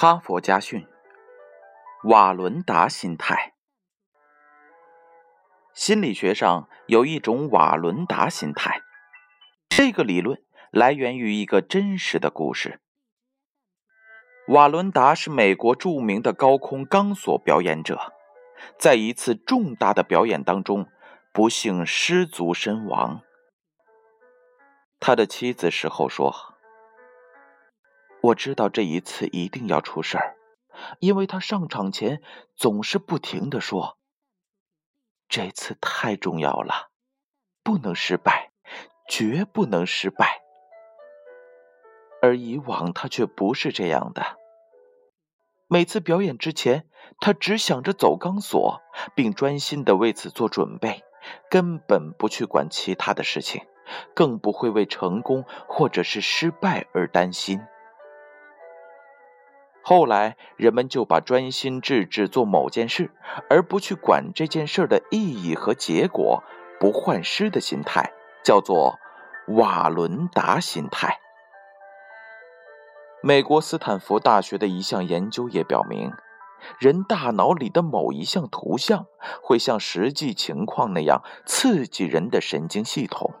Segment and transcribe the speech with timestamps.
[0.00, 0.86] 哈佛家训：
[2.04, 3.54] 瓦伦达心态。
[5.74, 8.80] 心理学上有一种瓦伦达心态，
[9.68, 10.40] 这个理论
[10.70, 12.80] 来源于一个真实的故事。
[14.46, 18.12] 瓦伦达是美国著名的高空钢索表演者，
[18.78, 20.86] 在一次重大的表演当中，
[21.32, 23.22] 不幸失足身亡。
[25.00, 26.54] 他的妻子事后说。
[28.20, 30.36] 我知道这一次一定要出事儿，
[30.98, 32.20] 因为他上场前
[32.56, 33.98] 总是不停的说
[35.28, 36.90] ：“这次太重要了，
[37.62, 38.50] 不能失败，
[39.08, 40.42] 绝不能失败。”
[42.20, 44.36] 而以往他却不是这样的。
[45.68, 46.88] 每次表演之前，
[47.20, 48.80] 他只想着走钢索，
[49.14, 51.04] 并专心的为此做准备，
[51.48, 53.64] 根本不去管其他的事情，
[54.14, 57.60] 更不会为成功或者是失败而担心。
[59.88, 63.10] 后来，人们就把专心致志做某件事，
[63.48, 66.44] 而不去管这件事的意义和结果，
[66.78, 68.12] 不患失的心态，
[68.44, 68.98] 叫做
[69.46, 71.18] 瓦伦达心态。
[73.22, 76.12] 美国斯坦福大学的一项研究也表明，
[76.78, 79.06] 人大脑里的某一项图像
[79.42, 83.32] 会像实际情况那样刺激人的神经系统。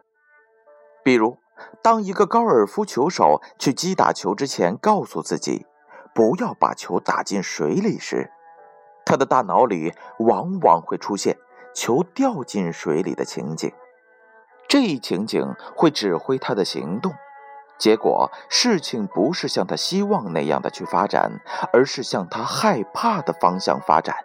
[1.04, 1.36] 比如，
[1.82, 5.66] 当一个高尔夫球手去击打球之前，告诉自己。
[6.18, 8.32] 不要把球打进水里时，
[9.06, 11.38] 他的大脑里往往会出现
[11.72, 13.72] 球掉进水里的情景。
[14.66, 17.14] 这一情景会指挥他的行动，
[17.78, 21.40] 结果事情不是像他希望那样的去发展，
[21.72, 24.16] 而是向他害怕的方向发展。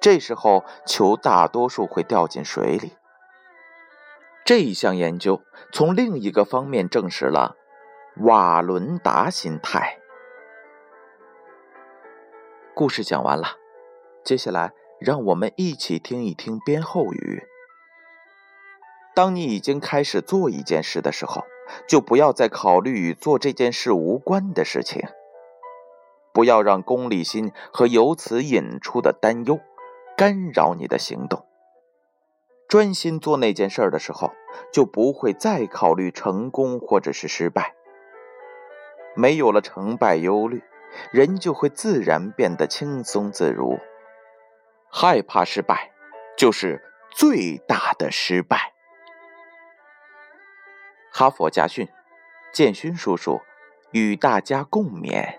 [0.00, 2.96] 这时候，球大多数会掉进水里。
[4.46, 5.42] 这一项研究
[5.74, 7.54] 从另一个方面证实了
[8.16, 9.98] 瓦伦达心态。
[12.76, 13.56] 故事讲完了，
[14.24, 17.44] 接下来让我们一起听一听编后语。
[19.14, 21.44] 当你已经开始做一件事的时候，
[21.86, 25.06] 就不要再考虑与做这件事无关的事情，
[26.32, 29.60] 不要让功利心和由此引出的担忧
[30.16, 31.46] 干扰你的行动。
[32.66, 34.32] 专心做那件事的时候，
[34.72, 37.76] 就不会再考虑成功或者是失败，
[39.14, 40.60] 没有了成败忧虑。
[41.12, 43.78] 人就会自然变得轻松自如。
[44.90, 45.92] 害怕失败，
[46.36, 48.72] 就是最大的失败。
[51.12, 51.88] 哈佛家训，
[52.52, 53.40] 建勋叔叔
[53.92, 55.38] 与大家共勉。